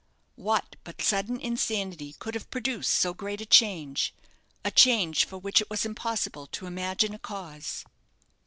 [0.35, 4.15] What but sudden insanity could have produced so great a change?
[4.65, 7.85] a change for which it was impossible to imagine a cause.